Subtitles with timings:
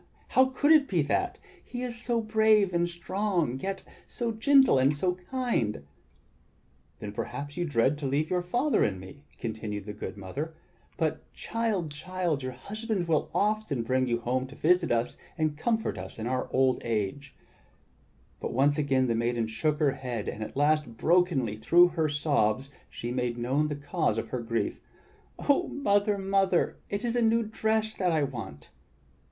[0.29, 1.37] How could it be that?
[1.63, 5.85] He is so brave and strong, yet so gentle and so kind!"
[6.97, 10.55] "Then perhaps you dread to leave your father and me," continued the good mother.
[10.97, 15.99] "But child, child, your husband will often bring you home to visit us and comfort
[15.99, 17.35] our old age."
[18.39, 22.71] But once again the maiden shook her head, and at last, brokenly, through her sobs,
[22.89, 24.79] she made known the cause of her grief:
[25.37, 28.71] "Oh Mother, Mother, it is a new dress that I want!"